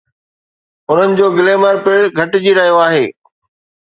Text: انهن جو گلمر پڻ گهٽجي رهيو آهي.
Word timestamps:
انهن 0.89 1.09
جو 1.19 1.27
گلمر 1.37 1.75
پڻ 1.85 1.99
گهٽجي 2.17 2.51
رهيو 2.59 2.81
آهي. 2.87 3.05